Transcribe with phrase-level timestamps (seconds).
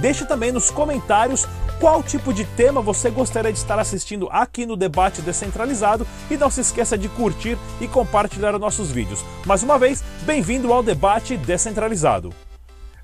[0.00, 1.44] Deixe também nos comentários
[1.80, 6.50] qual tipo de tema você gostaria de estar assistindo aqui no Debate Descentralizado e não
[6.50, 9.24] se esqueça de curtir e compartilhar os nossos vídeos.
[9.44, 12.32] Mais uma vez, bem-vindo ao Debate Descentralizado.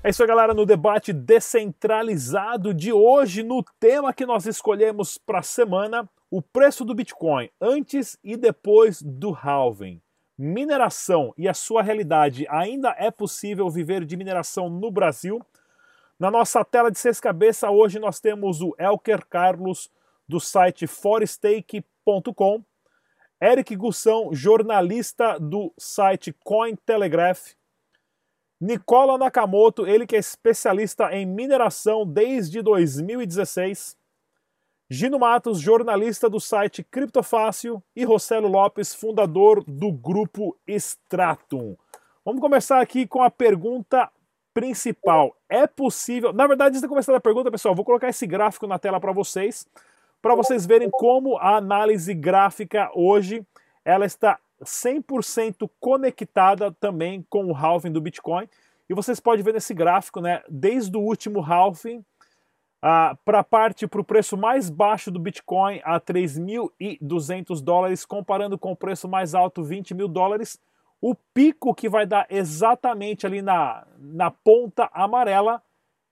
[0.01, 5.39] É isso aí, galera, no debate descentralizado de hoje, no tema que nós escolhemos para
[5.39, 9.99] a semana, o preço do Bitcoin antes e depois do halving.
[10.37, 12.45] Mineração e a sua realidade.
[12.49, 15.41] Ainda é possível viver de mineração no Brasil?
[16.17, 19.91] Na nossa tela de seis cabeças, hoje nós temos o Elker Carlos,
[20.27, 22.63] do site forestake.com,
[23.41, 27.51] Eric Gussão, jornalista do site Cointelegraph,
[28.61, 33.97] Nicola Nakamoto, ele que é especialista em mineração desde 2016,
[34.89, 41.75] Gino Matos, jornalista do site Criptofácil, e Rossello Lopes, fundador do grupo Stratum.
[42.23, 44.09] Vamos começar aqui com a pergunta
[44.55, 45.35] principal.
[45.49, 46.31] É possível.
[46.31, 49.11] Na verdade, antes de começar a pergunta, pessoal, vou colocar esse gráfico na tela para
[49.11, 49.67] vocês,
[50.21, 53.45] para vocês verem como a análise gráfica hoje
[53.83, 58.47] ela está 100% conectada também com o halving do Bitcoin.
[58.89, 62.03] E vocês podem ver nesse gráfico, né, desde o último halving
[62.81, 68.57] ah, para a parte para o preço mais baixo do Bitcoin a 3.200 dólares, comparando
[68.57, 70.57] com o preço mais alto 20 mil dólares
[71.01, 75.61] o pico que vai dar exatamente ali na, na ponta amarela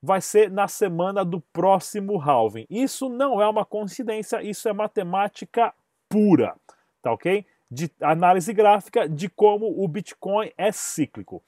[0.02, 2.66] vai ser na semana do próximo halving.
[2.68, 5.72] Isso não é uma coincidência, isso é matemática
[6.08, 6.54] pura,
[7.02, 7.44] tá ok?
[7.70, 11.42] De análise gráfica de como o Bitcoin é cíclico.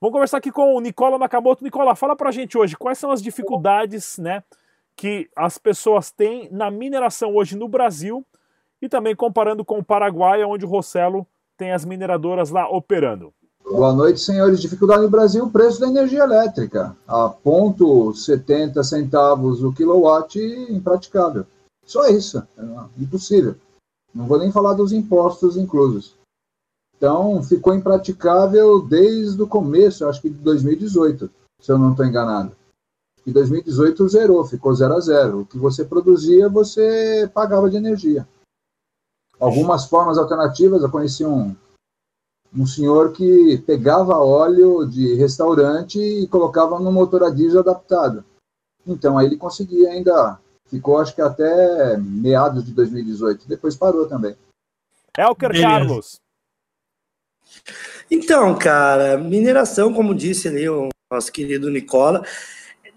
[0.00, 1.64] Vamos conversar aqui com o Nicola Nakamoto.
[1.64, 4.44] Nicola, fala pra gente hoje quais são as dificuldades né,
[4.94, 8.24] que as pessoas têm na mineração hoje no Brasil
[8.82, 11.26] e também comparando com o Paraguai, onde o Rossello
[11.56, 13.32] tem as mineradoras lá operando.
[13.64, 14.60] Boa noite, senhores.
[14.60, 16.96] Dificuldade no Brasil, preço da energia elétrica.
[17.06, 20.38] A ponto 70 centavos o quilowatt,
[20.70, 21.46] impraticável.
[21.86, 22.46] Só isso.
[22.58, 23.56] É impossível.
[24.14, 26.14] Não vou nem falar dos impostos inclusos.
[26.96, 31.28] Então, ficou impraticável desde o começo, acho que de 2018,
[31.60, 32.52] se eu não estou enganado.
[33.26, 35.40] Em 2018 zerou, ficou zero a zero.
[35.40, 38.26] O que você produzia, você pagava de energia
[39.38, 40.82] algumas formas alternativas.
[40.82, 41.54] Eu conheci um,
[42.56, 48.24] um senhor que pegava óleo de restaurante e colocava no motor a diesel adaptado.
[48.86, 54.36] Então, aí ele conseguia ainda, ficou acho que até meados de 2018, depois parou também.
[55.16, 55.68] Elker Beleza.
[55.68, 56.20] Carlos.
[58.10, 62.24] Então, cara, mineração, como disse ali o nosso querido Nicola,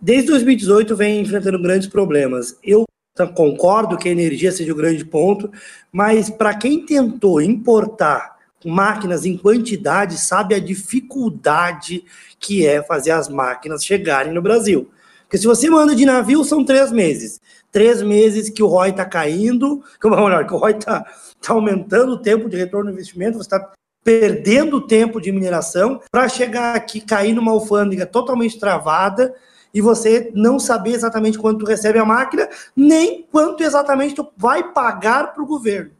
[0.01, 2.57] desde 2018 vem enfrentando grandes problemas.
[2.63, 2.85] Eu
[3.17, 5.51] então, concordo que a energia seja o grande ponto,
[5.91, 12.03] mas para quem tentou importar máquinas em quantidade, sabe a dificuldade
[12.39, 14.91] que é fazer as máquinas chegarem no Brasil.
[15.23, 17.41] Porque se você manda de navio, são três meses.
[17.72, 21.03] Três meses que o ROI está caindo, que, melhor, que o ROI está
[21.41, 23.73] tá aumentando o tempo de retorno do investimento, você está
[24.03, 29.34] perdendo tempo de mineração para chegar aqui, cair numa alfândega totalmente travada
[29.77, 35.35] e você não saber exatamente quanto recebe a máquina, nem quanto exatamente tu vai pagar
[35.35, 35.91] para o governo.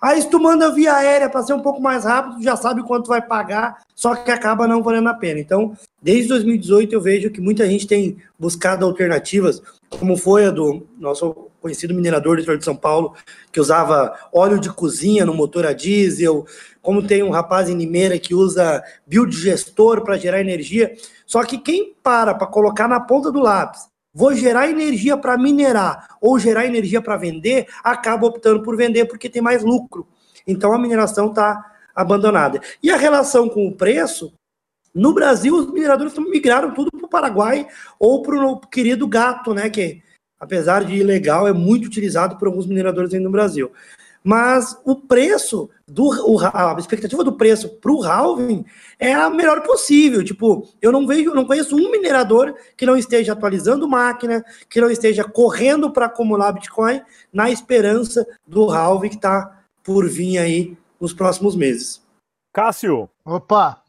[0.00, 2.82] Aí se tu manda via aérea para ser um pouco mais rápido, tu já sabe
[2.82, 5.38] quanto vai pagar, só que acaba não valendo a pena.
[5.38, 10.86] Então, desde 2018 eu vejo que muita gente tem buscado alternativas, como foi a do
[10.98, 13.14] nosso conhecido minerador do de São Paulo,
[13.52, 16.46] que usava óleo de cozinha no motor a diesel,
[16.80, 20.94] como tem um rapaz em Limeira que usa biodigestor para gerar energia.
[21.26, 26.16] Só que quem para para colocar na ponta do lápis, vou gerar energia para minerar
[26.20, 30.06] ou gerar energia para vender, acaba optando por vender porque tem mais lucro.
[30.46, 32.60] Então a mineração está abandonada.
[32.82, 34.32] E a relação com o preço,
[34.94, 37.66] no Brasil, os mineradores migraram tudo para o Paraguai
[37.98, 39.70] ou para o querido gato, né?
[39.70, 40.02] Que
[40.40, 43.70] apesar de ilegal, é muito utilizado por alguns mineradores ainda no Brasil.
[44.22, 48.64] Mas o preço, do, o, a expectativa do preço para o halving
[48.98, 50.22] é a melhor possível.
[50.22, 54.90] Tipo, eu não vejo, não conheço um minerador que não esteja atualizando máquina, que não
[54.90, 57.00] esteja correndo para acumular Bitcoin
[57.32, 62.02] na esperança do halving que está por vir aí nos próximos meses.
[62.52, 63.08] Cássio.
[63.24, 63.79] Opa!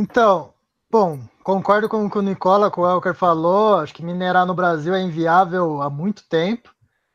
[0.00, 0.54] Então,
[0.88, 3.78] bom, concordo com o Nicola, com o Elker falou.
[3.78, 6.72] Acho que minerar no Brasil é inviável há muito tempo.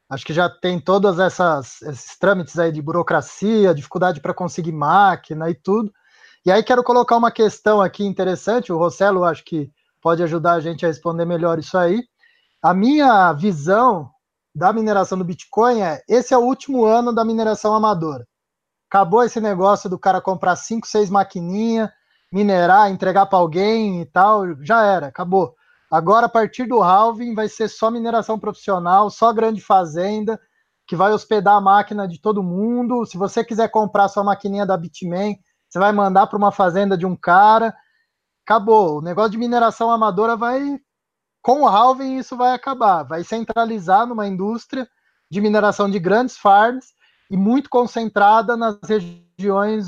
[0.09, 5.49] Acho que já tem todas essas esses trâmites aí de burocracia, dificuldade para conseguir máquina
[5.49, 5.93] e tudo.
[6.45, 9.71] E aí quero colocar uma questão aqui interessante, o Rossello acho que
[10.01, 12.03] pode ajudar a gente a responder melhor isso aí.
[12.61, 14.11] A minha visão
[14.53, 18.27] da mineração do Bitcoin é: esse é o último ano da mineração amadora.
[18.89, 21.89] Acabou esse negócio do cara comprar cinco, seis maquininhas,
[22.33, 25.53] minerar, entregar para alguém e tal, já era, acabou.
[25.89, 30.41] Agora, a partir do halving, vai ser só mineração profissional, só grande fazenda,
[30.87, 33.05] que vai hospedar a máquina de todo mundo.
[33.05, 35.37] Se você quiser comprar sua maquininha da Bitmain,
[35.69, 37.71] você vai mandar para uma fazenda de um cara.
[38.43, 38.97] Acabou.
[38.97, 40.79] O negócio de mineração amadora vai.
[41.39, 43.03] Com o halving, isso vai acabar.
[43.03, 44.87] Vai centralizar numa indústria
[45.29, 46.87] de mineração de grandes farms
[47.29, 49.22] e muito concentrada nas regiões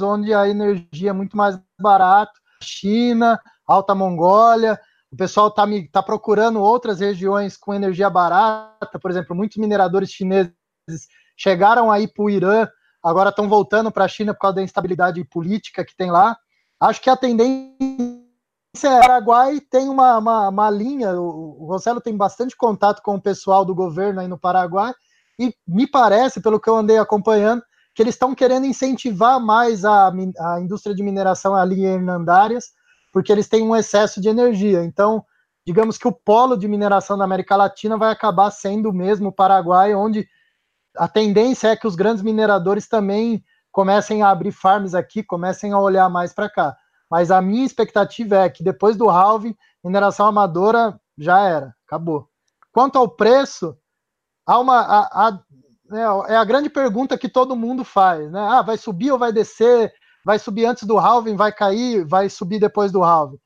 [0.02, 4.80] onde a energia é muito mais barata China, Alta Mongólia.
[5.12, 10.54] O pessoal está tá procurando outras regiões com energia barata, por exemplo, muitos mineradores chineses
[11.38, 12.68] chegaram aí para o Irã
[13.06, 16.36] agora estão voltando para a China por causa da instabilidade política que tem lá.
[16.80, 18.26] Acho que a tendência
[18.84, 23.22] é Paraguai tem uma, uma, uma linha, o, o Rossello tem bastante contato com o
[23.22, 24.92] pessoal do governo aí no Paraguai,
[25.40, 27.62] e me parece, pelo que eu andei acompanhando,
[27.96, 32.72] que eles estão querendo incentivar mais a, a indústria de mineração ali em Hernandárias,
[33.14, 34.84] porque eles têm um excesso de energia.
[34.84, 35.24] Então,
[35.66, 39.96] digamos que o polo de mineração da América Latina vai acabar sendo mesmo o Paraguai,
[39.96, 40.28] onde
[40.98, 45.80] a tendência é que os grandes mineradores também comecem a abrir farms aqui, comecem a
[45.80, 46.76] olhar mais para cá.
[47.10, 52.28] Mas a minha expectativa é que depois do halving, mineração amadora já era, acabou.
[52.74, 53.78] Quanto ao preço,
[54.46, 55.40] há uma, a,
[55.92, 58.40] é, é a grande pergunta que todo mundo faz, né?
[58.40, 59.94] Ah, vai subir ou vai descer?
[60.26, 63.40] Vai subir antes do halving, vai cair, vai subir depois do halving.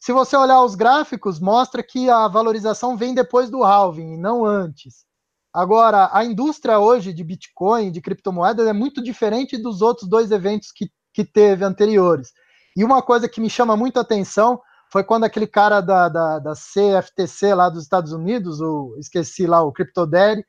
[0.00, 4.44] Se você olhar os gráficos, mostra que a valorização vem depois do halving e não
[4.44, 5.04] antes.
[5.52, 10.72] Agora, a indústria hoje de Bitcoin, de criptomoedas, é muito diferente dos outros dois eventos
[10.72, 12.32] que, que teve anteriores.
[12.76, 16.38] E uma coisa que me chama muito a atenção foi quando aquele cara da, da,
[16.38, 20.44] da CFTC lá dos Estados Unidos, o, esqueci lá, o CryptoDaddy,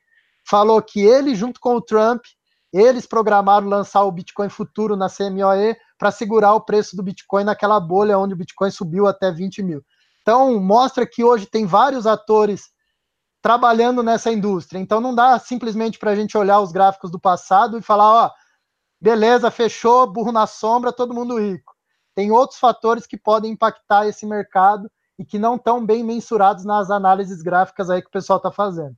[0.48, 2.22] falou que ele, junto com o Trump,
[2.72, 7.78] eles programaram lançar o Bitcoin futuro na CMOE para segurar o preço do Bitcoin naquela
[7.78, 9.82] bolha onde o Bitcoin subiu até 20 mil.
[10.22, 12.74] Então, mostra que hoje tem vários atores
[13.44, 14.78] trabalhando nessa indústria.
[14.78, 18.30] Então não dá simplesmente para a gente olhar os gráficos do passado e falar, ó,
[18.98, 21.74] beleza, fechou, burro na sombra, todo mundo rico.
[22.14, 26.90] Tem outros fatores que podem impactar esse mercado e que não estão bem mensurados nas
[26.90, 28.96] análises gráficas aí que o pessoal está fazendo.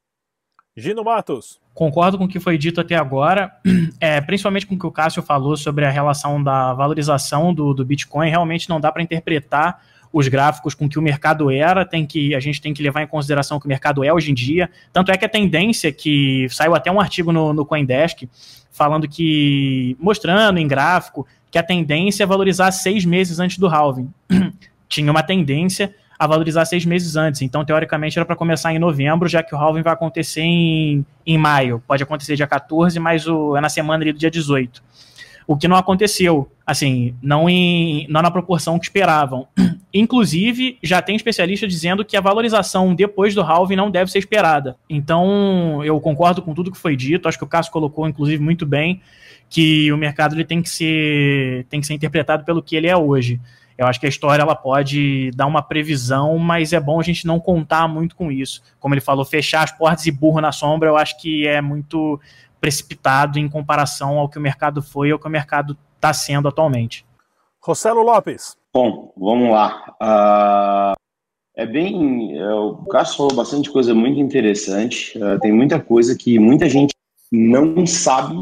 [0.77, 1.59] Gino Matos.
[1.73, 3.51] Concordo com o que foi dito até agora,
[3.99, 7.85] é, principalmente com o que o Cássio falou sobre a relação da valorização do, do
[7.85, 8.29] Bitcoin.
[8.29, 9.83] Realmente não dá para interpretar
[10.13, 13.07] os gráficos com que o mercado era, tem que a gente tem que levar em
[13.07, 14.71] consideração o que o mercado é hoje em dia.
[14.93, 18.29] Tanto é que a tendência que saiu até um artigo no, no CoinDesk
[18.71, 24.11] falando que mostrando em gráfico que a tendência é valorizar seis meses antes do halving.
[24.89, 27.43] Tinha uma tendência a valorizar seis meses antes.
[27.43, 31.39] Então, teoricamente, era para começar em novembro, já que o halving vai acontecer em, em
[31.39, 31.83] maio.
[31.87, 34.83] Pode acontecer dia 14, mas o, é na semana ali do dia 18
[35.47, 39.47] o que não aconteceu, assim, não, em, não na proporção que esperavam.
[39.95, 44.77] Inclusive, já tem especialista dizendo que a valorização depois do halving não deve ser esperada.
[44.91, 48.67] Então, eu concordo com tudo que foi dito, acho que o Cássio colocou, inclusive, muito
[48.67, 49.01] bem,
[49.49, 52.97] que o mercado ele tem, que ser, tem que ser interpretado pelo que ele é
[52.97, 53.41] hoje.
[53.79, 57.27] Eu acho que a história ela pode dar uma previsão, mas é bom a gente
[57.27, 58.63] não contar muito com isso.
[58.81, 62.19] Como ele falou, fechar as portas e burro na sombra, eu acho que é muito
[62.61, 67.05] precipitado em comparação ao que o mercado foi ou que o mercado está sendo atualmente.
[67.61, 68.57] Rossello Lopes.
[68.73, 69.97] Bom, vamos lá.
[70.01, 70.95] Uh,
[71.57, 72.41] é bem.
[72.41, 75.19] Uh, o Cássio falou bastante coisa muito interessante.
[75.19, 76.95] Uh, tem muita coisa que muita gente
[77.33, 78.37] não sabe.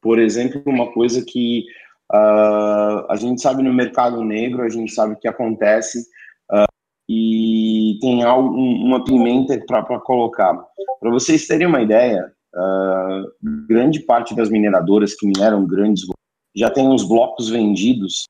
[0.00, 1.64] Por exemplo, uma coisa que
[2.10, 6.06] a gente sabe no mercado negro, a gente sabe o que acontece
[7.08, 10.54] e tem algo, uma pimenta para colocar.
[11.00, 13.30] Para vocês terem uma ideia, Uh,
[13.68, 16.06] grande parte das mineradoras que mineram grandes
[16.56, 18.24] já tem os blocos vendidos,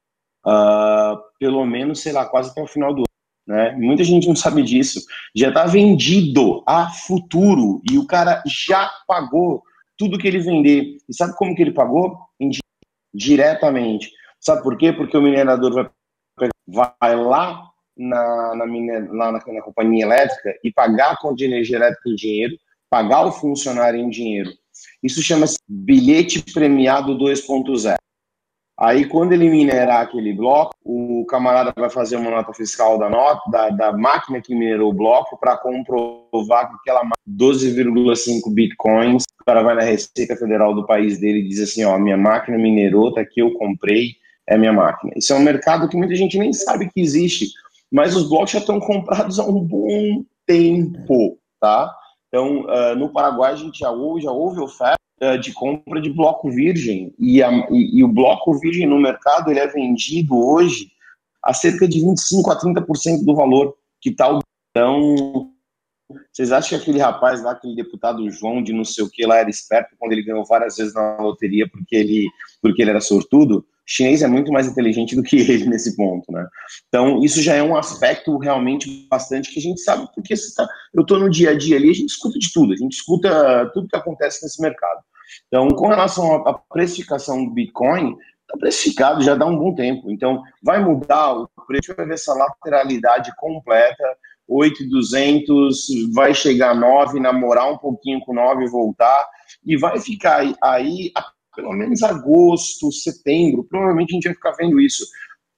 [0.45, 3.07] uh, pelo menos, sei lá, quase até o final do ano.
[3.47, 3.73] Né?
[3.77, 5.01] Muita gente não sabe disso.
[5.35, 9.63] Já está vendido a futuro e o cara já pagou
[9.97, 10.99] tudo que ele vender.
[11.09, 12.19] E sabe como que ele pagou?
[13.13, 14.11] Diretamente.
[14.41, 14.93] Sabe por quê?
[14.93, 15.91] Porque o minerador
[16.37, 18.65] vai, vai lá na, na,
[19.11, 22.57] lá na, na companhia elétrica e pagar a conta de energia elétrica em dinheiro
[22.91, 24.51] pagar o funcionário em dinheiro.
[25.03, 27.97] Isso chama-se bilhete premiado 2.0.
[28.79, 33.51] Aí, quando ele minerar aquele bloco, o camarada vai fazer uma nota fiscal da nota
[33.51, 39.65] da, da máquina que minerou o bloco para comprovar que aquela 12,5 bitcoins, o cara
[39.65, 43.21] vai na Receita Federal do país dele e diz assim, ó, minha máquina minerou, tá
[43.21, 44.13] aqui, eu comprei,
[44.47, 45.13] é minha máquina.
[45.17, 47.49] Isso é um mercado que muita gente nem sabe que existe,
[47.91, 51.93] mas os blocos já estão comprados há um bom tempo, tá?
[52.29, 56.11] Então, uh, no Paraguai, a gente já ouve, já houve oferta uh, de compra de
[56.11, 57.15] bloco virgem.
[57.19, 60.91] E, a, e, e, o bloco virgem no mercado ele é vendido hoje
[61.43, 64.41] a cerca de 25% a 30% do valor que está o.
[64.71, 65.51] Então,
[66.33, 69.39] vocês acham que aquele rapaz lá, aquele deputado João de não sei o que lá,
[69.39, 72.29] era esperto quando ele ganhou várias vezes na loteria porque ele,
[72.63, 73.67] porque ele era sortudo?
[73.89, 76.47] Chinês é muito mais inteligente do que ele nesse ponto, né?
[76.89, 81.01] Então, isso já é um aspecto realmente bastante que a gente sabe, porque tá, eu
[81.01, 83.89] estou no dia a dia ali, a gente escuta de tudo, a gente escuta tudo
[83.89, 85.01] que acontece nesse mercado.
[85.47, 90.11] Então, com relação à precificação do Bitcoin, está precificado já dá um bom tempo.
[90.11, 94.05] Então, vai mudar o preço, vai ver essa lateralidade completa,
[94.47, 99.29] 8,200, vai chegar a 9, namorar um pouquinho com 9 e voltar,
[99.65, 101.11] e vai ficar aí
[101.59, 105.05] pelo menos agosto, setembro, provavelmente a gente vai ficar vendo isso.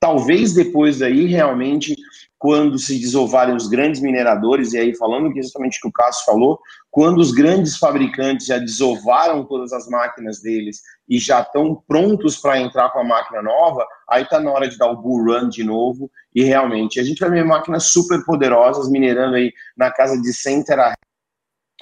[0.00, 1.94] Talvez depois daí, realmente,
[2.38, 6.58] quando se desovarem os grandes mineradores, e aí falando exatamente o que o Cássio falou,
[6.90, 12.58] quando os grandes fabricantes já desovaram todas as máquinas deles e já estão prontos para
[12.58, 15.62] entrar com a máquina nova, aí está na hora de dar o bull run de
[15.62, 20.32] novo, e realmente a gente vai ver máquinas super poderosas minerando aí na casa de
[20.32, 20.96] 100 terahertz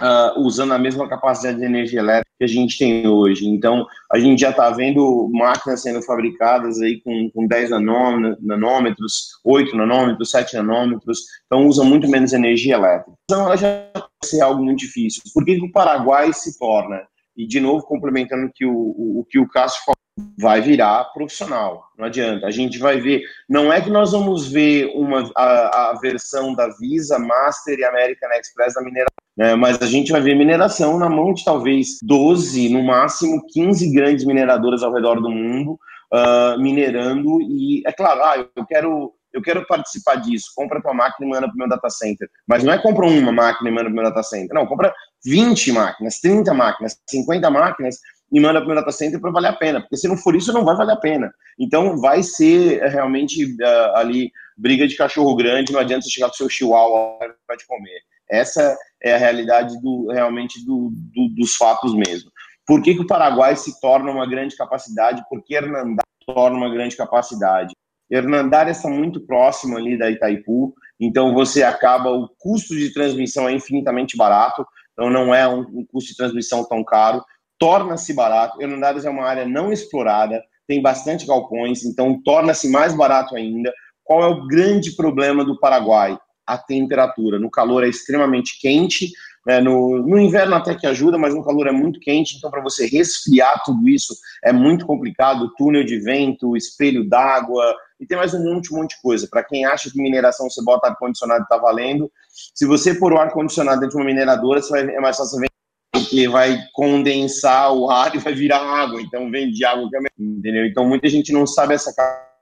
[0.00, 3.46] uh, usando a mesma capacidade de energia elétrica que a gente tem hoje.
[3.46, 9.76] Então, a gente já está vendo máquinas sendo fabricadas aí com, com 10 nanômetros, 8
[9.76, 13.12] nanômetros, 7 nanômetros, então usa muito menos energia elétrica.
[13.24, 15.22] Então, ela já vai ser algo muito difícil.
[15.34, 17.02] Por que, que o Paraguai se torna?
[17.36, 19.98] E, de novo, complementando que o, o, o que o Cássio falou,
[20.38, 21.84] vai virar profissional.
[21.96, 22.46] Não adianta.
[22.46, 23.22] A gente vai ver.
[23.48, 28.30] Não é que nós vamos ver uma, a, a versão da Visa, Master e American
[28.32, 29.54] Express da mineração, né?
[29.54, 34.26] mas a gente vai ver mineração na mão de talvez 12, no máximo 15 grandes
[34.26, 35.78] mineradoras ao redor do mundo
[36.12, 37.40] uh, minerando.
[37.40, 39.14] E é claro, ah, eu quero.
[39.30, 40.46] Eu quero participar disso.
[40.56, 42.26] Compra tua máquina e manda para o meu data center.
[42.46, 44.54] Mas não é compra uma máquina e manda para o meu data center.
[44.54, 44.92] Não, compra
[45.24, 47.98] 20 máquinas, 30 máquinas, 50 máquinas
[48.32, 50.34] e manda para o meu data center para valer a pena, porque se não for
[50.34, 51.30] isso, não vai valer a pena.
[51.58, 56.28] Então, vai ser é, realmente uh, ali briga de cachorro grande, não adianta você chegar
[56.28, 58.00] com seu chihuahua para te comer.
[58.30, 62.30] Essa é a realidade do, realmente do, do, dos fatos mesmo.
[62.66, 65.22] Por que, que o Paraguai se torna uma grande capacidade?
[65.30, 67.74] Porque Hernandar torna uma grande capacidade.
[68.10, 73.52] Hernandar está muito próximo ali da Itaipu, então você acaba, o custo de transmissão é
[73.52, 77.22] infinitamente barato, então não é um, um custo de transmissão tão caro,
[77.58, 78.60] torna-se barato.
[78.60, 83.72] Hernandares é uma área não explorada, tem bastante galpões, então torna-se mais barato ainda.
[84.04, 86.18] Qual é o grande problema do Paraguai?
[86.48, 87.38] A temperatura.
[87.38, 89.10] No calor é extremamente quente,
[89.46, 89.60] né?
[89.60, 92.86] no, no inverno até que ajuda, mas no calor é muito quente, então para você
[92.86, 94.14] resfriar tudo isso
[94.44, 95.52] é muito complicado.
[95.56, 99.28] Túnel de vento, espelho d'água, e tem mais um monte, um monte de coisa.
[99.30, 102.10] Para quem acha que mineração você bota ar-condicionado está valendo,
[102.54, 105.48] se você pôr o ar-condicionado dentro de uma mineradora, você vai, é mais fácil você
[105.92, 110.66] porque vai condensar o ar e vai virar água, então vem de água também, entendeu?
[110.66, 111.92] Então muita gente não sabe essa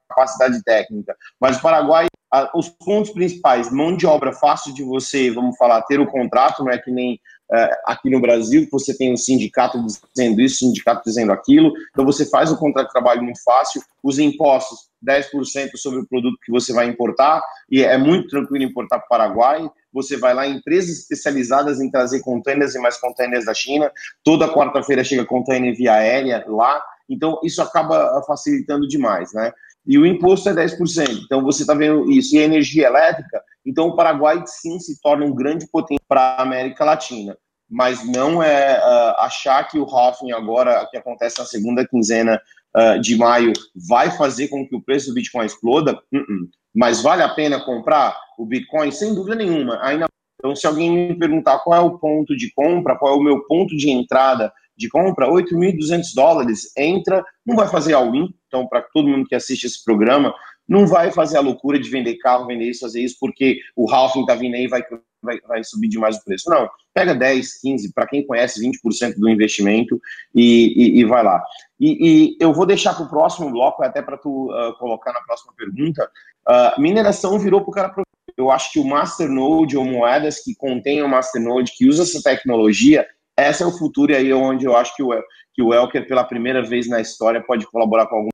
[0.09, 1.17] capacidade técnica.
[1.41, 2.07] Mas o Paraguai,
[2.55, 6.73] os pontos principais, mão de obra fácil de você, vamos falar, ter o contrato, não
[6.73, 9.79] é que nem uh, aqui no Brasil, que você tem um sindicato
[10.15, 14.19] dizendo isso, sindicato dizendo aquilo, então você faz o contrato de trabalho muito fácil, os
[14.19, 17.41] impostos, 10% sobre o produto que você vai importar,
[17.71, 21.91] e é muito tranquilo importar para o Paraguai, você vai lá em empresas especializadas em
[21.91, 23.91] trazer containers e mais containers da China,
[24.25, 29.53] toda quarta-feira chega container via aérea lá, então isso acaba facilitando demais, né?
[29.87, 32.35] E o imposto é 10%, então você está vendo isso.
[32.35, 36.43] E a energia elétrica, então o Paraguai sim se torna um grande potência para a
[36.43, 37.37] América Latina
[37.69, 42.41] mas não é uh, achar que o Hoffman agora, que acontece na segunda quinzena
[42.77, 43.53] uh, de maio,
[43.89, 45.95] vai fazer com que o preço do Bitcoin exploda.
[46.13, 46.49] Uh -uh.
[46.75, 48.91] Mas vale a pena comprar o Bitcoin?
[48.93, 49.79] Sem dúvida nenhuma.
[49.83, 50.07] Ainda
[50.39, 53.45] então, se alguém me perguntar qual é o ponto de compra, qual é o meu
[53.47, 59.09] ponto de entrada de compra, 8.200 dólares, entra, não vai fazer all-in, então para todo
[59.09, 60.35] mundo que assiste esse programa,
[60.69, 64.23] não vai fazer a loucura de vender carro, vender isso, fazer isso, porque o halving
[64.23, 64.83] está vindo aí e vai,
[65.23, 66.51] vai, vai subir demais o preço.
[66.51, 70.01] Não, pega 10, 15, para quem conhece, 20% do investimento
[70.35, 71.43] e, e, e vai lá.
[71.79, 75.21] E, e, eu vou deixar para o próximo bloco, até para tu uh, colocar na
[75.21, 76.11] próxima pergunta,
[76.49, 77.95] uh, mineração virou para o cara
[78.37, 83.07] eu acho que o Masternode ou moedas que contêm o Masternode, que usa essa tecnologia,
[83.37, 85.11] essa é o futuro e aí é onde eu acho que o,
[85.53, 88.29] que o Elker, pela primeira vez na história, pode colaborar com algum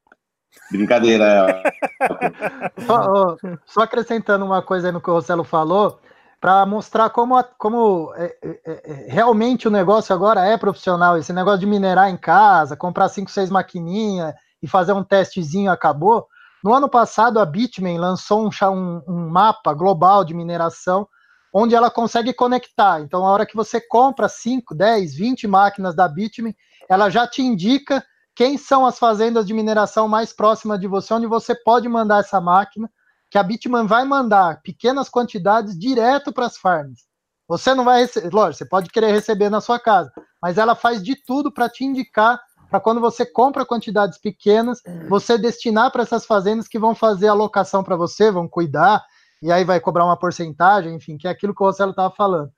[0.70, 1.62] Brincadeira.
[2.86, 6.00] só, só, acrescentando uma coisa aí no que o Rossello falou,
[6.40, 11.16] para mostrar como, como é, é, é, realmente o negócio agora é profissional.
[11.16, 16.26] Esse negócio de minerar em casa, comprar 5, 6 maquininhas e fazer um testezinho acabou.
[16.64, 21.06] No ano passado, a Bitmain lançou um, um mapa global de mineração
[21.52, 23.00] onde ela consegue conectar.
[23.00, 26.54] Então, a hora que você compra 5, 10, 20 máquinas da Bitmain,
[26.88, 28.04] ela já te indica
[28.34, 32.40] quem são as fazendas de mineração mais próximas de você, onde você pode mandar essa
[32.40, 32.90] máquina,
[33.30, 37.00] que a Bitmain vai mandar pequenas quantidades direto para as farms.
[37.48, 41.02] Você não vai receber, lógico, você pode querer receber na sua casa, mas ela faz
[41.02, 42.40] de tudo para te indicar
[42.70, 47.32] para quando você compra quantidades pequenas, você destinar para essas fazendas que vão fazer a
[47.32, 49.04] alocação para você, vão cuidar,
[49.42, 52.50] e aí vai cobrar uma porcentagem, enfim, que é aquilo que o Rossello estava falando.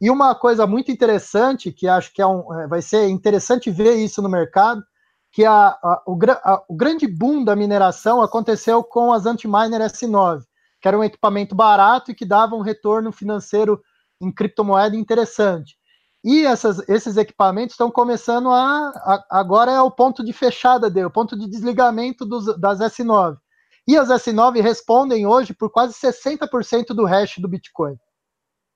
[0.00, 3.94] E uma coisa muito interessante, que acho que é um, é, vai ser interessante ver
[3.96, 4.82] isso no mercado,
[5.30, 10.42] que a, a, o, a, o, grande boom da mineração aconteceu com as Antiminer S9,
[10.80, 13.80] que era um equipamento barato e que dava um retorno financeiro
[14.20, 15.76] em criptomoeda interessante.
[16.24, 21.10] E essas, esses equipamentos estão começando a, Agora é o ponto de fechada dele, o
[21.10, 23.36] ponto de desligamento dos, das S9.
[23.86, 27.96] E as S9 respondem hoje por quase 60% do hash do Bitcoin.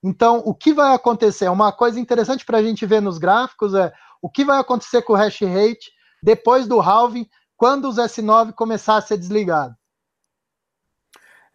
[0.02, 1.48] Então, o que vai acontecer?
[1.48, 5.12] Uma coisa interessante para a gente ver nos gráficos é o que vai acontecer com
[5.12, 5.90] o hash rate
[6.22, 9.76] depois do halving, quando os S9 começar a ser desligados.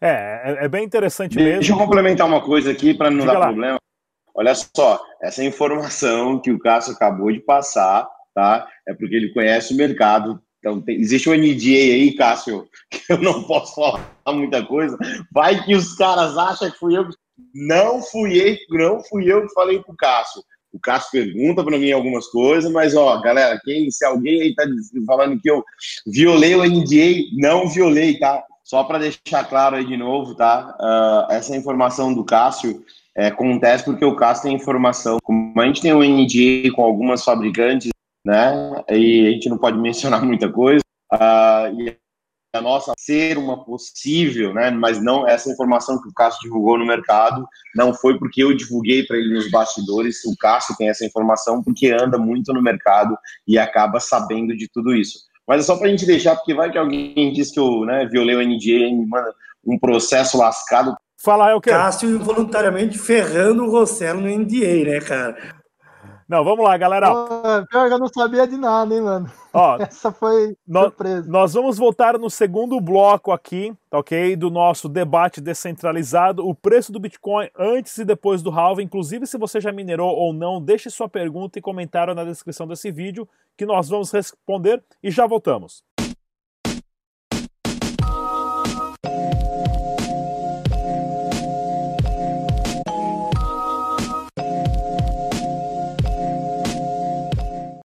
[0.00, 1.60] É, é, é bem interessante Deixa mesmo.
[1.60, 3.46] Deixa eu complementar uma coisa aqui para não Diga dar lá.
[3.46, 3.78] problema.
[4.34, 8.66] Olha só, essa informação que o Cássio acabou de passar, tá?
[8.88, 13.18] É porque ele conhece o mercado, então, tem, existe um NDA aí, Cássio, que eu
[13.18, 14.96] não posso falar muita coisa.
[15.32, 17.08] Vai que os caras acham que fui eu.
[17.52, 20.40] Não fui eu, não fui eu que falei pro Cássio.
[20.72, 24.64] O Cássio pergunta para mim algumas coisas, mas ó, galera, quem, se alguém aí tá
[25.04, 25.64] falando que eu
[26.06, 28.42] violei o NDA, não violei, tá?
[28.62, 30.76] Só para deixar claro aí de novo, tá?
[30.80, 32.82] Uh, essa informação do Cássio
[33.16, 35.18] é, acontece porque o Cássio tem informação.
[35.22, 37.91] Como a gente tem um NDA com algumas fabricantes
[38.24, 38.84] né?
[38.90, 40.82] E a gente não pode mencionar muita coisa.
[41.12, 41.96] Uh, e
[42.54, 44.70] a nossa ser uma possível, né?
[44.70, 49.04] Mas não essa informação que o Cássio divulgou no mercado não foi porque eu divulguei
[49.04, 50.22] para ele nos bastidores.
[50.26, 53.16] O Cássio tem essa informação porque anda muito no mercado
[53.48, 55.20] e acaba sabendo de tudo isso.
[55.48, 58.06] Mas é só para a gente deixar, porque vai que alguém diz que eu né,
[58.06, 59.34] violei o NDA e me manda
[59.66, 60.94] um processo lascado.
[61.22, 61.70] Fala, é o quê?
[61.70, 65.61] Cássio involuntariamente ferrando o Rossello no NDA, né, cara?
[66.32, 67.08] Não, vamos lá, galera.
[67.68, 69.30] pior que eu não sabia de nada, hein, mano.
[69.52, 71.30] Ó, Essa foi nós, surpresa.
[71.30, 74.34] Nós vamos voltar no segundo bloco aqui, tá ok?
[74.34, 78.84] Do nosso debate descentralizado, o preço do Bitcoin antes e depois do halving.
[78.84, 82.90] Inclusive, se você já minerou ou não, deixe sua pergunta e comentário na descrição desse
[82.90, 85.84] vídeo que nós vamos responder e já voltamos.